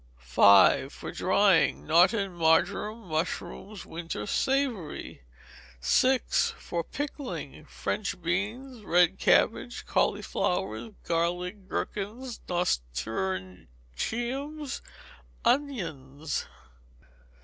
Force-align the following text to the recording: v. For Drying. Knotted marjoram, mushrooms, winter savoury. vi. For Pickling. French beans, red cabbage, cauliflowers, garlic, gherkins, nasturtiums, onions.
v. 0.17 0.89
For 0.89 1.11
Drying. 1.11 1.85
Knotted 1.85 2.31
marjoram, 2.31 3.07
mushrooms, 3.07 3.85
winter 3.85 4.25
savoury. 4.25 5.21
vi. 5.79 6.17
For 6.57 6.83
Pickling. 6.83 7.65
French 7.65 8.19
beans, 8.19 8.83
red 8.83 9.19
cabbage, 9.19 9.85
cauliflowers, 9.85 10.93
garlic, 11.03 11.67
gherkins, 11.69 12.39
nasturtiums, 12.49 14.81
onions. 15.45 16.47